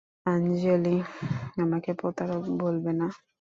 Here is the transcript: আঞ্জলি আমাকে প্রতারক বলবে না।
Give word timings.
আঞ্জলি 0.25 0.95
আমাকে 1.57 1.91
প্রতারক 1.93 2.43
বলবে 2.61 2.91
না। 2.99 3.07